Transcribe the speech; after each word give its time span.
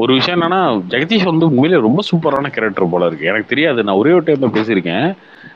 ஒரு 0.00 0.12
விஷயம் 0.18 0.36
என்னன்னா 0.36 0.60
ஜெகதீஷ் 0.92 1.30
வந்து 1.30 1.48
உண்மையிலே 1.50 1.78
ரொம்ப 1.86 2.00
சூப்பரான 2.10 2.50
கேரக்டர் 2.54 2.92
போல 2.92 3.06
இருக்கு. 3.08 3.28
எனக்கு 3.30 3.50
தெரியாது 3.52 3.84
நான் 3.86 4.00
ஒரே 4.02 4.12
ஒரு 4.18 4.24
டைம் 4.26 4.44
தான் 4.44 4.56
பேசியிருக்கேன். 4.56 5.08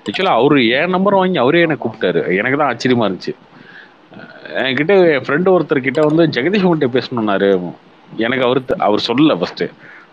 ஆக்சுவலா 0.09 0.35
அவரு 0.41 0.59
என் 0.79 0.95
நம்பர் 0.95 1.19
வாங்கி 1.21 1.39
அவரே 1.43 1.63
என்னை 1.67 1.77
கூப்பிட்டாரு. 1.85 2.21
எனக்கு 2.41 2.59
தான் 2.61 2.71
ஆச்சரியமா 2.73 3.07
இருந்துச்சு. 3.09 3.35
என்கிட்ட 4.65 4.95
என் 5.15 5.25
ஃப்ரெண்டு 5.27 5.55
ஒருத்தர் 5.57 5.87
கிட்ட 5.89 6.01
வந்து 6.09 6.23
ஜெகதீஷ் 6.37 6.67
உங்கள்கிட்ட 6.67 6.91
பேசணும்னாரு 6.97 7.51
எனக்கு 8.27 8.47
அவர் 8.49 8.61
அவர் 8.87 9.07
சொல்லல 9.09 9.35
ஃபர்ஸ்ட் 9.41 9.65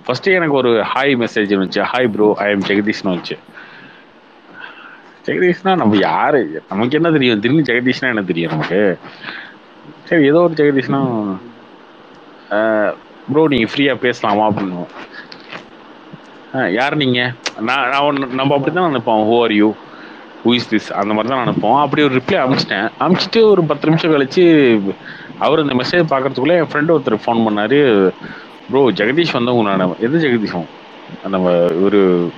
ஃபர்ஸ்ட் 0.05 0.27
எனக்கு 0.39 0.55
ஒரு 0.61 0.71
ஹாய் 0.91 1.13
மெசேஜ் 1.23 1.53
வந்துச்சு. 1.57 1.81
ஹாய் 1.93 2.11
ப்ரோ 2.15 2.27
ஐ 2.45 2.47
எம் 2.55 2.65
ஜெகதீஷ்னு 2.69 3.11
வந்துச்சு. 3.13 3.37
ஜெகதீஷ்னா 5.27 5.71
நம்ம 5.81 5.97
யாரு? 6.09 6.41
நமக்கு 6.71 6.97
என்ன 6.99 7.09
தெரியும்? 7.15 7.39
திடீர்னு 7.43 7.67
ஜெகதீஷ்னா 7.69 8.11
என்ன 8.13 8.23
தெரியும் 8.29 8.53
நமக்கு? 8.55 8.81
சரி 10.09 10.23
ஏதோ 10.31 10.41
ஒரு 10.47 10.55
ஜெகதீஷ்னா 10.59 11.01
ப்ரோ 13.31 13.47
நீங்க 13.47 13.73
ஃப்ரீயா 13.73 13.95
பேசலாமா 13.95 14.49
அப்படின்னு. 14.49 14.85
ஆ 16.55 16.67
யார் 16.67 16.95
நீங்க? 16.95 17.31
நான் 17.61 17.89
நான் 17.89 18.01
ஒண்ணு- 18.01 18.33
நம்ம 18.33 18.55
அப்படிதான் 18.57 18.93
நினைப்போம். 18.93 19.23
Who 19.23 19.41
are 19.41 19.53
you 19.53 19.73
who 20.45 20.53
is 20.53 20.75
this 20.75 20.93
அந்த 20.93 21.13
மாதிரி 21.13 21.33
தான் 21.33 21.47
நினைப்போம். 21.47 21.81
அப்படி 21.81 22.03
ஒரு 22.03 22.15
ரிப்ளை 22.15 22.33
அனுப்பிச்சிட்டேன் 22.33 22.91
அனுப்பிச்சிட்டு 22.99 23.43
ஒரு 23.43 23.63
பத்து 23.63 23.89
நிமிஷம் 23.89 24.11
கழிச்சு 24.11 24.79
அவர் 25.39 25.61
இந்த 25.61 25.73
மெசேஜ் 25.73 26.11
பார்க்கறதுக்குள்ளே 26.11 26.57
என் 26.57 26.63
ஃப்ரெண்டு 26.63 26.91
ஒருத்தர் 26.91 27.19
ஃபோன் 27.25 27.47
பண்ணாரு. 27.49 28.09
ப்ரோ 28.71 28.91
ஜெகதீஷ் 28.91 29.31
வந்து 29.31 29.53
நான். 29.53 29.95
எது 29.99 30.19
ஜெகதீஷும்? 30.19 30.65
நம்ம 31.27 31.51
ஒரு 31.83 32.31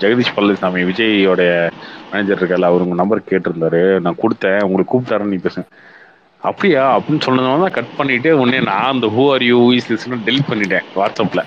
ஜெகதீஷ் 0.00 0.32
பழனிசாமி 0.36 0.84
விஜயோடைய 0.84 1.70
மேனேஜர் 2.12 2.42
இருக்கார்ல 2.42 2.62
அவர் 2.62 2.80
உங்க 2.80 2.94
நம்பர் 2.94 3.22
கேட்டிருந்தாரு. 3.28 4.00
நான் 4.00 4.16
கொடுத்தேன். 4.22 4.62
உங்களுக்கு 4.62 5.00
கூப்பிட்டாருன்னு 5.00 5.24
நீ 5.24 5.36
பேசுங்க 5.36 5.66
அப்படியா? 6.42 6.82
அப்படின்னு 6.96 7.24
சொன்னதுனால 7.26 7.62
தான் 7.64 7.76
கட் 7.78 7.96
பண்ணிட்டு 7.98 8.30
உடனே 8.40 8.60
நான் 8.68 8.90
அந்த 8.92 9.06
ஹூ 9.14 9.22
ஆர் 9.32 9.44
யூ 9.48 9.58
இஸ் 9.76 9.88
லிஸ்ட்னு 9.90 10.18
டெலிட் 10.28 10.50
பண்ணிட்டேன் 10.50 10.86
வாட்ஸ்அப்பில் 10.98 11.44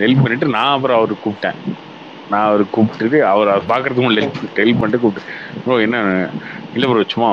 டெலிட் 0.00 0.22
பண்ணிட்டு 0.22 0.48
நான் 0.56 0.74
அப்புறம் 0.76 0.98
அவருக்கு 0.98 1.24
கூப்பிட்டேன். 1.26 1.58
நான் 2.30 2.46
அவர் 2.48 2.62
கூப்பிட்டுட்டு 2.76 3.18
அவர் 3.30 3.50
அவர் 3.52 3.70
பார்க்கறதுக்கு 3.70 4.06
முன்னாடி 4.06 4.26
டெலிட் 4.58 4.80
பண்ணிட்டு 4.80 5.02
கூப்பிட்டு 5.04 5.32
ப்ரோ 5.62 5.76
என்ன? 5.86 5.98
இல்லை 6.74 6.88
ப்ரோ 6.90 7.04
சும்மா 7.14 7.30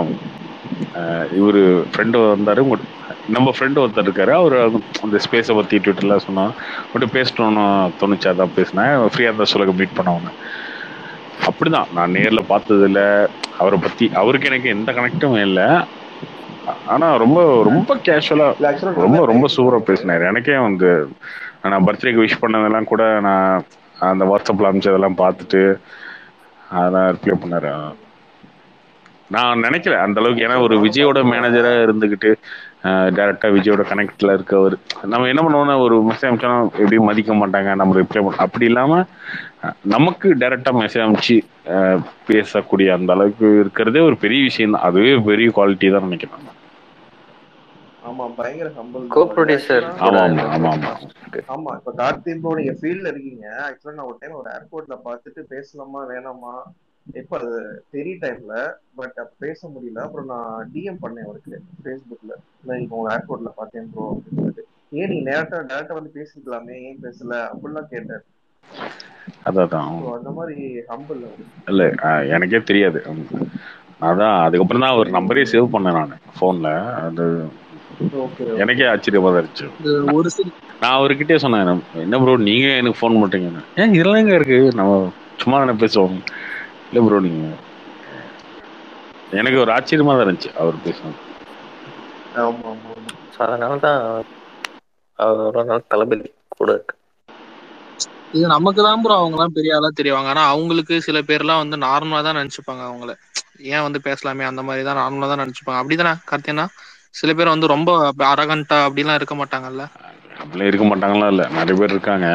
இவர் 1.38 1.60
ஃப்ரெண்டு 1.92 2.18
வந்தார் 2.26 2.62
உங்கள் 2.64 2.84
நம்ம 3.36 3.50
ஃப்ரெண்டு 3.56 3.82
ஒருத்தர் 3.82 4.08
இருக்காரு 4.08 4.32
அவர் 4.38 4.56
அந்த 5.04 5.18
ஸ்பேஸை 5.26 5.56
பற்றி 5.58 5.76
ட்விட்டர்லாம் 5.80 6.26
சொன்னோம் 6.28 6.52
மட்டும் 6.92 7.14
பேசணும்னு 7.18 7.66
தோணுச்சா 8.02 8.32
அதான் 8.34 8.56
பேசினேன். 8.58 8.94
ஃப்ரீயாக 9.06 9.32
இருந்தால் 9.32 9.52
சொல்லுங்க 9.54 9.76
மீட் 9.80 9.98
பண்ணவங்க 10.00 10.32
அப்படிதான். 11.40 11.90
நான் 11.98 12.16
நேரில் 12.18 12.50
பார்த்ததில்ல. 12.52 13.02
அவரை 13.60 13.78
பற்றி 13.80 14.06
அவருக்கு 14.22 14.50
எனக்கு 14.52 14.70
எந்த 14.76 14.90
கனெக்டும் 14.94 15.38
இல்லை. 15.46 15.68
ஆனா 16.88 17.08
ரொம்ப 17.24 17.40
ரொம்ப 17.68 17.92
கேஷுவலா 18.08 18.48
ரொம்ப 19.04 19.20
ரொம்ப 19.26 19.46
சூப்பரா 19.56 19.80
பேசினாரு. 19.90 20.24
எனக்கே 20.26 20.58
வந்து 20.60 20.90
நான் 21.66 21.86
பர்த்டேக்கு 21.88 22.24
விஷ் 22.24 22.42
பண்ணதெல்லாம் 22.42 22.92
கூட 22.92 23.04
நான் 23.22 23.64
அந்த 23.98 24.24
வாட்ஸ்அப்ல 24.26 24.70
அனுப்பிச்சதெல்லாம் 24.70 25.22
பார்த்துட்டு 25.22 25.62
அதான் 26.80 27.12
ரிப்ளை 27.16 27.36
பண்ணாரு. 27.38 27.72
நான் 29.30 29.64
நினைக்கல 29.64 30.00
அந்த 30.06 30.20
அளவுக்கு. 30.22 30.46
ஏன்னா 30.46 30.58
ஒரு 30.62 30.76
விஜயோட 30.84 31.20
மேனேஜரா 31.32 31.72
இருந்துகிட்டு 31.86 32.32
டேரக்டா 33.16 33.48
விஜயோட 33.54 33.84
கனெக்ட்ல 33.86 34.36
இருக்கவர். 34.38 34.76
நம்ம 35.12 35.30
என்ன 35.32 35.42
பண்ணுவோம்னா 35.44 35.76
ஒரு 35.84 35.96
மெசேஜ் 36.08 36.28
அனுப்பிச்சோம்னா 36.28 36.60
எப்படி 36.76 36.98
மதிக்க 37.08 37.34
மாட்டாங்க 37.40 37.70
நம்ம 37.76 37.98
ரிப்ளை 38.00 38.22
பண்ண 38.22 38.44
அப்படி 38.46 38.66
இல்லாம 38.66 39.00
அஹ், 39.64 39.76
நமக்கு 39.94 40.28
டைரக்டா 40.42 40.74
மெசேஜ் 40.78 41.32
அஹ், 41.76 42.00
பேசக்கூடிய 42.28 42.90
அந்த 42.98 43.12
அளவுக்கு 43.16 43.48
இருக்கிறதே 43.62 44.02
ஒரு 44.04 44.18
பெரிய 44.24 44.42
விஷயம் 44.46 44.76
தான் 44.76 44.86
அதுவே 44.90 45.12
பெரிய 45.28 45.50
குவாலிட்டி 45.56 45.90
தான் 45.92 46.08
நினைக்கிறேன் 46.08 46.52
ஆமா 48.04 48.26
பயங்கர 48.38 48.70
ஹம்பிள் 48.76 49.06
கோ 49.14 49.22
ப்ரொடியூசர் 49.30 49.86
ஆமா 50.00 50.20
ஆமா 50.24 50.44
ஆமா 50.56 50.72
ஆமா 50.74 50.92
ஆமா. 51.54 51.72
இப்ப 51.78 51.92
கார்த்தி 51.98 52.34
ப்ரோ 52.38 52.52
நீங்க 52.58 52.74
ஃபீல்ட்ல 52.78 53.12
இருக்கீங்க. 53.12 53.46
ஆக்சுவலா 53.66 53.96
நான் 53.98 54.10
ஒரு 54.10 54.18
டைம் 54.20 54.36
ஒரு 54.36 54.50
ஏர்போர்ட்ல 54.54 54.96
பார்த்துட்டு 55.06 55.42
பேசலாமா 55.52 56.02
வேணாமா? 56.12 56.54
எப்ப 57.06 57.38
அது 57.40 57.52
தெரிய 57.92 58.16
டைம்ல 58.22 58.54
பட் 58.96 59.20
பேச 59.40 59.60
முடியல. 59.68 60.00
அப்புறம் 60.00 60.30
நான் 60.34 60.70
டிஎம் 60.74 61.02
பண்ணேன் 61.04 61.28
அவருக்கு 61.28 61.52
ஃபேஸ்புக்ல 61.84 62.34
நான் 62.64 62.82
இப்போ 62.82 62.98
உங்க 62.98 63.12
ஏர்போர்ட்ல 63.14 63.52
பார்த்தேன் 63.56 63.90
ப்ரோ 63.92 64.06
அப்படின்னு 64.12 64.40
சொல்லிட்டு. 64.40 64.64
ஏன் 64.92 65.12
நீ 65.12 65.18
நேரட்டா 65.24 65.60
டேரக்டா 65.72 65.98
வந்து 66.00 66.16
பேசிக்கலாமே 66.18 66.76
ஏன் 66.88 67.04
பேசல? 67.04 67.34
அப்படிலாம் 67.52 67.92
கேட்டேன் 67.92 68.24
அதான் 69.46 69.74
அந்த 70.16 70.32
மாதிரி 70.32 70.56
ஹம்பிள் 70.90 71.22
இல்ல 71.68 71.84
எனக்கே 72.36 72.62
தெரியாது. 72.64 73.00
அதான் 74.08 74.36
அதுக்கப்புறம் 74.46 74.84
தான் 74.84 74.94
அவர் 74.96 75.16
நம்பரே 75.18 75.44
சேவ் 75.52 75.74
பண்ணேன் 75.74 75.98
நான் 76.00 76.16
போன்ல 76.40 76.70
அது 77.02 77.26
ஓகே 78.24 78.46
எனக்கே 78.64 78.86
ஆச்சரியமா 78.86 79.30
தான் 79.30 79.42
இருந்துச்சு 79.42 79.68
ஒரு 80.14 80.30
நான் 80.82 80.96
அவர்கிட்டயே 80.98 81.38
சொன்னேன் 81.38 81.72
என்ன 82.04 82.20
ப்ரோ 82.22 82.36
நீங்க 82.50 82.68
எனக்கு 82.82 83.00
ஃபோன் 83.00 83.20
பண்றீங்கன்னு 83.22 83.64
ஏன் 83.76 83.94
இதெல்லாம் 83.94 84.34
இருக்கு? 84.34 84.60
நம்ம 84.74 84.92
சும்மா 85.42 85.58
தானே 85.62 85.76
பேசுவோம். 85.82 86.18
இல்ல 86.92 87.02
ப்ரோ 87.06 87.20
நீங்க 87.26 87.46
எனக்கு 89.32 89.62
ஒரு 89.64 89.72
ஆச்சரியமா 89.76 90.14
தான் 90.14 90.26
இருந்துச்சு 90.26 90.52
அவர் 90.56 90.78
ஸோ 93.34 93.42
அதனால 93.46 93.76
தான் 93.86 94.00
அவரோட 95.20 95.64
நாள் 95.66 95.90
தளபதி 95.90 96.28
கூட 96.56 96.70
இருக்கு. 96.74 96.96
இது 98.34 98.46
நமக்கு 98.52 98.82
தான் 98.84 99.02
ப்ரோ 99.04 99.16
அவங்க 99.18 99.36
எல்லாம் 99.38 99.56
பெரிய 99.56 99.76
ஆளா 99.76 99.90
தெரிவாங்க. 99.96 100.30
ஆனா 100.34 100.44
அவங்களுக்கு 100.52 100.96
சில 101.06 101.18
பேர்லாம் 101.28 101.62
வந்து 101.62 101.78
நார்மலா 101.84 102.22
தான் 102.24 102.40
நினைச்சுப்பாங்க 102.40 102.84
அவங்கள. 102.88 103.12
ஏன் 103.70 103.86
வந்து 103.86 104.00
பேசலாமே 104.08 104.46
அந்த 104.48 104.64
மாதிரி 104.64 104.84
தான் 104.84 105.00
நார்மலா 105.02 105.30
தான் 105.32 105.44
நினைச்சுப்பாங்க. 105.44 105.82
அப்படிதானே 105.82 106.14
கார்த்தினா 106.30 106.66
சில 107.16 107.32
பேர் 107.34 107.54
வந்து 107.54 107.68
ரொம்ப 107.70 107.90
அரகண்டா 108.30 108.78
அப்படிலாம் 108.88 109.20
இருக்க 109.20 109.36
மாட்டாங்கல்ல? 109.38 109.84
அப்படிலாம் 110.46 110.70
இருக்க 110.70 110.86
மாட்டாங்களா? 110.86 111.28
இல்ல 111.34 111.44
நிறைய 111.58 111.76
பேர் 111.80 111.94
இருக்காங்க. 111.96 112.28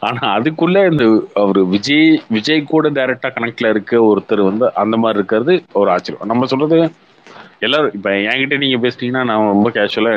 ஆனா 0.00 0.20
அதுக்குள்ள 0.36 0.78
இந்த 0.90 1.04
அவர் 1.34 1.60
விஜய் 1.74 2.04
விஜய் 2.28 2.62
கூட 2.72 2.88
டைரக்டா 2.90 3.28
கனெக்ட்ல 3.36 3.68
இருக்க 3.68 4.02
ஒருத்தர் 4.08 4.42
வந்து 4.50 4.74
அந்த 4.74 4.96
மாதிரி 4.96 5.18
இருக்கிறது 5.18 5.54
ஒரு 5.72 5.88
ஆச்சரியம். 5.90 6.26
நம்ம 6.26 6.46
சொல்றது 6.46 6.78
எல்லாரும் 7.60 7.94
இப்ப 7.94 8.10
என்கிட்ட 8.30 8.56
நீங்க 8.58 8.78
பேசிட்டீங்கன்னா 8.82 9.24
நான் 9.30 9.52
ரொம்ப 9.54 9.70
கேஷுவலா 9.70 10.12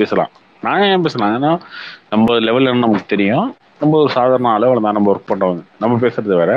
பேசலாம். 0.00 0.30
நான் 0.62 0.82
ஏன் 0.88 1.02
பேசலாம்? 1.02 1.32
ஏன்னா 1.36 1.52
நம்ம 2.10 2.38
லெவல் 2.40 2.70
என்ன 2.70 2.84
நமக்கு 2.86 3.12
தெரியும். 3.14 3.48
நம்ம 3.80 3.96
ஒரு 4.02 4.10
சாதாரண 4.10 4.52
அளவில் 4.52 4.84
தான் 4.86 4.96
நம்ம 4.98 5.10
ஒர்க் 5.12 5.30
பண்றவங்க. 5.30 5.62
நம்ம 5.78 5.94
பேசுறது 6.04 6.36
வேற. 6.42 6.52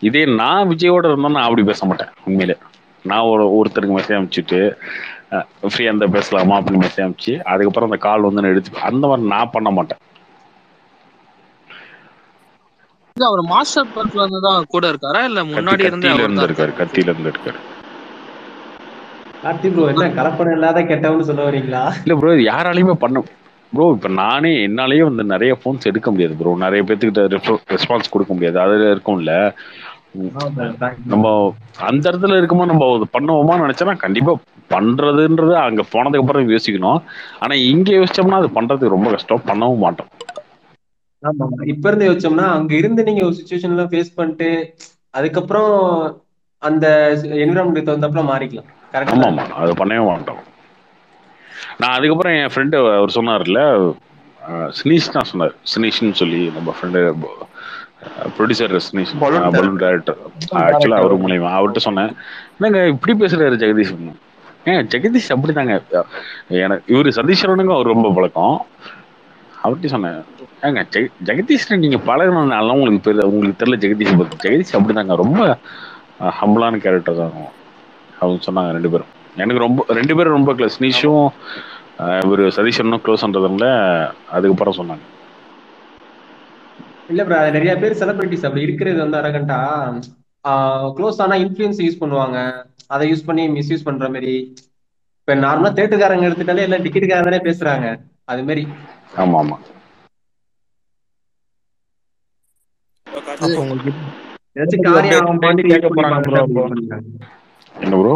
இதே 0.00 0.24
நான் 0.40 0.68
விஜயோட 0.68 1.04
இருந்தோம் 1.10 1.36
நான் 1.36 1.46
அப்படி 1.48 1.62
பேச 1.62 1.86
மாட்டேன் 1.86 2.10
உண்மையிலே. 2.24 2.56
நான் 3.04 3.28
ஒரு 3.32 3.44
ஒருத்தருக்கு 3.56 3.96
மெசேஜ் 3.96 4.18
அனுப்பிச்சிட்டு 4.18 4.60
ஃப்ரீயா 5.64 5.88
இருந்தா 5.88 6.08
பேசலாமா 6.14 6.56
அப்படின்னு 6.58 6.82
மெசேஜ் 6.82 7.04
அனுப்பிச்சு 7.04 7.34
அதுக்கப்புறம் 7.52 7.90
அந்த 7.90 8.00
கால் 8.06 8.26
வந்து 8.26 8.42
நான் 8.42 8.54
எடுத்து 8.54 8.86
அந்த 8.90 9.04
மாதிரி 9.06 9.32
நான் 9.34 9.54
பண்ண 9.54 9.70
மாட்டேன். 9.72 10.00
அவர் 13.16 13.42
மாஸ்டர் 13.50 13.92
பர்ஸ்ல 13.92 14.22
இருந்து 14.22 14.40
தான் 14.42 14.68
கூட 14.68 14.84
இருக்காரா? 14.92 15.22
இல்ல 15.30 15.40
முன்னாடி 15.50 15.82
இருந்து 15.86 16.08
இருந்து 16.16 16.38
தான் 16.38 16.48
இருக்காரு 16.48 16.74
கத்தியில 16.80 17.12
இருந்து 17.12 17.32
இருக்காரு. 17.32 17.60
கார்த்தி 19.42 19.68
ப்ரோ 19.70 19.84
என்ன 19.90 20.08
கலப்படம் 20.16 20.56
இல்லாத 20.56 20.82
கெட்டவன்னு 20.84 21.28
சொல்ல 21.28 21.44
வரீங்களா? 21.48 21.84
இல்ல 22.02 22.14
ப்ரோ 22.18 22.30
யாராலையுமே 22.44 22.94
பண்ண 22.98 23.22
ப்ரோ 23.72 23.86
இப்ப 23.94 24.08
நானே 24.18 24.50
என்னாலேயே 24.66 25.04
வந்து 25.06 25.22
நிறைய 25.30 25.52
ஃபோன்ஸ் 25.60 25.88
எடுக்க 25.90 26.08
முடியாது 26.10 26.34
ப்ரோ 26.36 26.50
நிறைய 26.62 26.82
பேத்துக்கிட்ட 26.82 27.22
ரெஸ்பான்ஸ் 27.72 28.12
கொடுக்க 28.12 28.32
முடியாது. 28.34 28.58
அதுல 28.64 28.90
இருக்கும்ல 28.94 29.32
நம்ம 31.12 31.26
அந்த 31.88 32.04
இடத்துல 32.10 32.38
இருக்கும்போது 32.38 32.72
நம்ம 32.72 32.84
பண்ணுவோமா 33.14 33.54
நினைச்சோன்னா 33.62 33.96
கண்டிப்பா 33.98 34.32
பண்றதுன்றது 34.70 35.54
அங்க 35.62 35.82
போனதுக்கு 35.92 36.22
அப்புறம் 36.22 36.52
யோசிக்கணும். 36.52 37.00
ஆனா 37.40 37.54
இங்க 37.68 37.90
யோசிச்சோம்னா 37.96 38.40
அது 38.42 38.50
பண்றதுக்கு 38.56 38.96
ரொம்ப 38.96 39.10
கஷ்டம். 39.14 39.28
பண்ணவும் 39.44 39.84
மாட்டோம். 39.84 40.10
ஆமா. 41.22 41.44
இப்ப 41.72 41.88
இருந்து 41.88 42.08
யோசிச்சோம்னா 42.08 42.46
அங்க 42.56 42.72
இருந்து 42.80 43.06
நீங்க 43.06 43.22
ஒரு 43.24 43.36
சுச்சுவேஷன்ல 43.38 43.84
ஃபேஸ் 43.90 44.16
பண்ணிட்டு 44.16 44.48
அதுக்கப்புறம் 45.14 45.72
அந்த 46.62 46.86
என்விரான்மெண்ட் 47.38 47.88
தகுந்தப்பல 47.88 48.24
மாறிக்கலாம். 48.30 48.68
ஆமா 49.08 49.26
ஆமா 49.28 49.44
அது 49.58 49.72
பண்ணவே 49.80 50.02
மாட்டோம். 50.06 50.42
நான் 51.80 51.96
அதுக்கப்புறம் 51.96 52.36
என் 52.36 52.52
ஃப்ரெண்டு 52.52 52.76
அவர் 52.92 53.16
சொன்னார்ல 53.16 53.60
ஸ்னீஷ் 54.78 55.12
தான் 55.12 55.28
சொன்னார். 55.30 55.54
ஸ்னீஷ்னு 55.72 56.18
சொல்லி 56.20 56.40
நம்ம 56.56 56.72
friend 56.76 57.00
producer 58.36 58.74
Sneesh 58.86 59.12
Balloon 59.22 59.44
balloon 59.56 59.80
director 59.82 60.18
ஆக்சுவலாக 60.66 61.02
அவர் 61.02 61.14
மூலியமா. 61.24 61.50
அவர்கிட்ட 61.58 61.82
சொன்னேன் 61.88 62.10
என்னங்க 62.56 62.80
இப்படி 62.94 63.12
பேசுறாரு 63.22 63.56
ஜெகதீஷ் 63.62 63.92
ஏன் 64.72 64.86
ஜெகதீஷ் 64.92 65.30
அப்படிதாங்க 65.34 65.74
எனக்கு 66.64 66.84
இவரு 66.94 67.10
சதீஸ்வரனுங்க 67.18 67.72
அவர் 67.76 67.92
ரொம்ப 67.94 68.10
பழக்கம். 68.18 68.56
அவர்கிட்ட 69.62 69.90
சொன்னேன் 69.94 70.18
ஏங்க 70.66 70.82
ஜெக 70.94 71.06
ஜெகதீஷ் 71.28 71.66
நீங்க 71.84 71.98
பழகினால 72.08 72.74
உங்களுக்கு 72.76 73.04
பெரிய 73.06 73.26
உங்களுக்கு 73.30 73.60
தெரியல 73.62 73.78
ஜெகதீஷ் 73.84 74.18
பத்தி. 74.20 74.36
ஜெகதீஷ் 74.44 74.74
அப்படிதாங்க 74.78 75.16
ரொம்ப 75.22 75.40
ஹம்பிளான 76.40 76.80
கேரக்டர் 76.84 77.20
தான் 77.22 77.34
அவங்க 78.20 78.38
சொன்னாங்க 78.48 78.76
ரெண்டு 78.76 78.92
பேரும். 78.92 79.10
எனக்கு 79.42 79.64
ரொம்ப 79.66 79.84
ரெண்டு 79.98 80.14
பேரும் 80.18 80.36
ரொம்ப 80.38 80.50
க்ளோஸ் 80.58 80.76
ஸ்னீஷும் 80.78 81.26
இவர் 82.24 82.44
சதீஷனும் 82.58 83.02
க்ளோஸ்ன்றதுனால 83.04 83.66
அதுக்கப்புறம் 84.36 84.78
சொன்னாங்க. 84.80 85.04
இல்ல 87.08 87.22
ப்ரோ 87.24 87.38
நிறைய 87.50 87.72
பேர் 87.76 87.98
செலிபிரிட்டிஸ் 88.00 88.46
அப்படி 88.46 88.66
இருக்கிறது 88.66 88.98
வந்து 89.02 89.18
அரகண்டா. 89.20 89.58
க்ளோஸ் 90.96 91.20
ஆனா 91.20 91.34
இன்ஃபுளுன்ஸ் 91.36 91.80
யூஸ் 91.84 92.00
பண்ணுவாங்க. 92.00 92.38
அதை 92.88 93.04
யூஸ் 93.10 93.26
பண்ணி 93.26 93.44
மிஸ்யூஸ் 93.50 93.86
பண்ற 93.86 94.08
மாதிரி. 94.08 94.34
இப்ப 95.20 95.34
நார்மலா 95.36 95.70
தேட்டருக்காரங்க 95.74 96.28
எடுத்துட்டாலே 96.28 96.66
எல்லாம் 96.66 96.84
டிக்கெட்டுக்காரங்களே 96.84 97.40
பேசுறாங்க. 97.46 97.86
அது 98.24 98.42
மாதிரி. 98.44 98.64
ஆமா 99.18 99.38
ஆமா 99.40 99.56
என்ன 107.76 107.96
ப்ரோ 108.00 108.14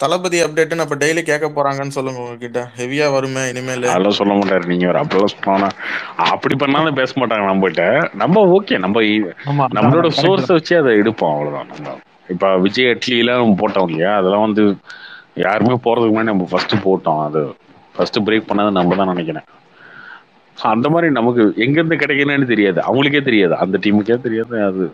தளபதி 0.00 0.38
அப்டேட்னு 0.44 0.84
அப்ப 0.84 0.96
டெய்லி 1.02 1.22
கேட்க 1.28 1.46
போறாங்கன்னு 1.56 1.96
சொல்லுங்க 1.96 2.20
உங்ககிட்ட. 2.24 2.60
ஹெவியா 2.78 3.06
வருமே 3.14 3.42
இனிமேல். 3.52 3.86
அதெல்லாம் 3.92 4.18
சொல்ல 4.18 4.34
மாட்டாரு. 4.38 4.64
நீங்க 4.70 4.86
வேற 4.90 5.00
அப்பெல்லாம் 5.04 5.32
சொன்னா 5.34 5.68
அப்படி 6.34 6.54
பண்ணாலும் 6.62 6.98
பேச 7.00 7.12
மாட்டாங்க 7.20 7.50
நம்மகிட்ட. 7.50 7.84
நம்ம 8.22 8.44
ஓகே 8.56 8.78
நம்ம 8.84 9.02
நம்மளோட 9.78 10.10
சோர்ஸை. 10.20 10.52
வச்சு 10.58 10.74
அதை 10.80 10.92
எடுப்போம் 11.02 11.34
அவ்வளவுதான். 11.34 11.70
நம்ம 11.74 11.96
இப்ப 12.34 12.48
விஜய் 12.64 12.90
அட்லி 12.92 13.16
எல்லாம் 13.22 13.60
போட்டோம் 13.60 13.88
இல்லையா? 13.90 14.10
அதெல்லாம் 14.20 14.46
வந்து 14.48 14.64
யாருமே 15.44 15.76
போறதுக்கு 15.84 16.12
முன்னாடி 16.14 16.32
நம்ம 16.32 16.46
ஃபர்ஸ்ட் 16.52 16.74
போட்டோம். 16.86 17.22
அது 17.28 17.40
ஃபர்ஸ்ட் 17.94 18.18
பிரேக் 18.26 18.48
பண்ணது 18.50 18.78
நம்ம 18.78 18.96
தான் 19.00 19.12
நினைக்கிறேன். 19.14 19.46
அந்த 20.56 20.86
மாதிரி 20.94 21.08
நமக்கு 21.18 21.42
எங்க 21.64 21.76
இருந்து 21.80 22.00
கிடைக்கணும்னு 22.02 22.52
தெரியாது. 22.52 22.78
அவங்களுக்கே 22.88 23.22
தெரியாது. 23.28 23.54
அந்த 23.64 23.76
டீமுக்கே 23.84 24.16
தெரியாது. 24.26 24.56
அது 24.70 24.84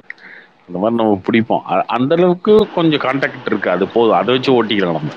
அந்த 0.69 0.77
மாதிரி 0.83 0.99
நம்ம 1.01 1.19
பிடிப்போம். 1.27 1.65
அந்த 1.97 2.13
அளவுக்கு 2.19 2.53
கொஞ்சம் 2.77 3.03
கான்டாக்ட் 3.07 3.51
இருக்கு. 3.51 3.69
அது 3.75 3.85
போதும். 3.97 4.19
அதை 4.21 4.31
வச்சு 4.37 4.57
ஓட்டிக்கலாம் 4.59 4.99
நம்ம. 4.99 5.13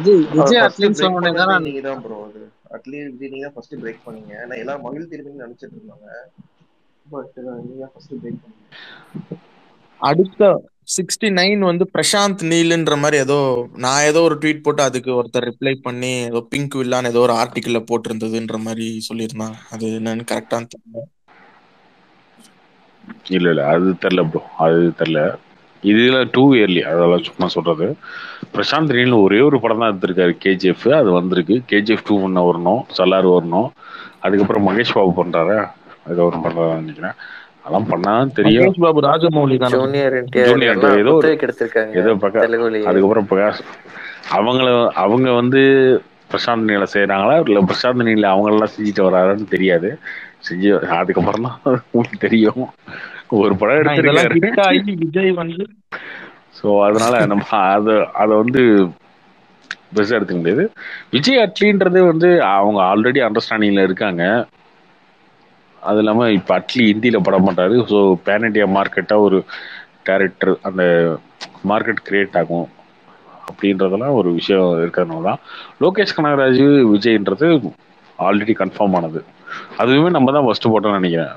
இது 0.00 0.12
விஜய் 0.34 0.60
தான் 1.38 1.64
நீங்க 1.66 1.80
தான். 1.88 2.00
ப்ரோ 2.04 2.18
அது 2.28 2.40
அட்லி 2.76 2.98
விஜய் 3.12 3.30
நீங்க 3.32 3.44
தான் 3.46 3.54
ஃபர்ஸ்ட் 3.56 3.80
பிரேக் 3.82 4.04
பண்ணீங்க. 4.06 4.32
ஏன்னா 4.42 4.56
எல்லாரும் 4.62 4.84
மகிழ் 4.86 5.10
திரும்பின்னு 5.12 5.44
நினைச்சிட்டு 5.44 5.76
இருந்தாங்க. 5.78 6.08
பட் 7.06 7.38
நீங்க 7.66 7.80
தான் 7.84 7.92
ஃபர்ஸ்ட் 7.94 8.12
பிரேக் 8.22 8.42
பண்ணீங்க. 8.42 9.38
அடுத்த 10.00 10.50
சிக்ஸ்டி 10.96 11.28
நைன் 11.38 11.62
வந்து 11.70 11.84
பிரசாந்த் 11.94 12.42
நீல்ன்ற 12.50 12.94
மாதிரி 13.02 13.16
ஏதோ 13.24 13.36
நான் 13.84 14.06
ஏதோ 14.10 14.20
ஒரு 14.28 14.36
ட்வீட் 14.42 14.64
போட்டு 14.66 14.82
அதுக்கு 14.86 15.10
ஒருத்தர் 15.18 15.46
ரிப்ளை 15.48 15.74
பண்ணி 15.86 16.12
ஏதோ 16.30 16.40
பிங்க் 16.52 16.76
வில்லான்னு 16.80 17.12
ஏதோ 17.12 17.20
ஒரு 17.26 17.34
ஆர்டிக்கல்ல 17.42 17.80
போட்டிருந்ததுன்ற 17.90 18.58
மாதிரி 18.66 18.88
சொல்லியிருந்தான் 19.08 19.56
அது 19.74 19.86
என்னன்னு 19.98 20.24
கரெக்டா 20.32 20.58
தெரியல. 20.74 21.04
இல்ல 23.28 23.48
இல்ல 23.50 23.66
அது 23.66 23.90
தெரில 24.02 24.22
ப்ரோ 24.30 24.42
அது 24.58 24.94
தெரில 24.98 25.20
இதுல 25.82 26.16
டூ 26.32 26.54
இயர்லி 26.54 26.80
அதெல்லாம் 26.84 27.22
சும்மா 27.22 27.46
சொல்றது. 27.48 27.86
பிரசாந்த் 28.54 28.94
நீல் 28.94 29.12
ஒரே 29.18 29.40
ஒரு 29.40 29.60
படம் 29.60 29.78
தான் 29.78 29.92
எடுத்திருக்காரு 29.92 30.34
கேஜிஎஃப் 30.44 30.86
அது 30.94 31.10
வந்திருக்கு. 31.10 31.62
கேஜிஎஃப் 31.70 32.06
டூ 32.06 32.16
ஒன்று 32.22 32.42
வரணும். 32.48 32.82
சலார் 32.96 33.28
வரணும். 33.30 33.68
அதுக்கப்புறம் 34.20 34.66
மகேஷ் 34.68 34.94
பாபு 34.94 35.12
பண்றாரு? 35.20 35.56
ஏதோ 36.10 36.24
ஒரு 36.24 36.38
பண்றாரு 36.44 36.80
நினைக்கிறேன். 36.80 37.16
அதெல்லாம் 37.60 37.88
பண்ணாதான் 37.90 38.34
தெரியும். 38.38 38.64
மகேஷ் 38.64 38.82
பாபு 38.84 39.00
ராஜமௌலி 39.08 39.56
தானே 39.58 39.76
ஜூனியர் 39.76 40.16
ஜூனியர் 40.40 40.78
ஏதோ 41.02 41.14
ஏதோ 41.94 42.12
அதுக்கப்புறம் 42.84 43.28
பிரகாஷ். 43.30 43.62
அவங்கள 44.36 44.66
அவங்க 44.94 45.28
வந்து 45.32 45.60
பிரசாந்த் 46.30 46.68
நீல 46.68 46.84
செய்யறாங்களா? 46.94 47.36
இல்ல 47.46 47.60
பிரசாந்த் 47.70 48.02
நீல 48.02 48.28
அவங்க 48.28 48.50
எல்லாம் 48.50 48.72
செஞ்சுட்டு 48.74 49.06
வராருன்னு 49.08 49.48
தெரியாது. 49.48 49.88
செஞ்சு 50.48 50.70
அதுக்கப்புறம் 50.98 51.46
தான் 51.48 51.58
உங்களுக்கு 51.92 52.18
தெரியும். 52.26 52.62
ஒரு 53.40 53.54
படம் 53.60 53.80
எடுத்திருக்காரு. 53.80 54.38
விஜய் 55.04 55.32
வந்து 55.40 55.64
ஸோ 56.58 56.68
அதனால 56.86 57.14
நம்ம 57.32 57.44
அதை 57.74 57.94
அதை 58.22 58.32
வந்து 58.42 58.62
பெருசாக 59.94 60.18
எடுத்துக்க 60.18 60.40
முடியாது. 60.40 60.64
விஜய் 61.14 61.42
அட்லின்றது 61.44 62.00
வந்து 62.10 62.28
அவங்க 62.56 62.80
ஆல்ரெடி 62.90 63.20
அண்டர்ஸ்டாண்டிங்ல 63.26 63.84
இருக்காங்க. 63.88 64.24
அது 65.88 66.00
இல்லாமல் 66.02 66.34
இப்போ 66.38 66.52
அட்லி 66.58 66.84
ஹிந்தியில் 66.90 67.24
பட 67.26 67.36
மாட்டாரு 67.46 67.76
ஸோ 67.92 67.98
பேன் 68.26 68.46
இண்டியா 68.48 68.66
மார்க்கெட்டாக 68.76 69.26
ஒரு 69.28 69.38
கேரக்டர் 70.08 70.52
அந்த 70.68 70.82
மார்க்கெட் 71.70 72.04
கிரியேட் 72.08 72.38
ஆகும். 72.42 72.68
அப்படின்றதெல்லாம் 73.48 74.16
ஒரு 74.20 74.30
விஷயம் 74.38 74.68
இருக்கிறதுனால 74.80 75.22
தான் 75.28 75.40
லோகேஷ் 75.82 76.16
கனகராஜ் 76.16 76.60
விஜய்ன்றது 76.92 77.48
ஆல்ரெடி 78.26 78.54
கன்ஃபார்ம் 78.62 78.96
ஆனது. 78.98 79.20
அதுவுமே 79.78 80.10
நம்ம 80.16 80.32
தான் 80.36 80.44
ஃபர்ஸ்ட் 80.46 80.70
போட்டோம்னு 80.72 81.00
நினைக்கிறேன். 81.00 81.32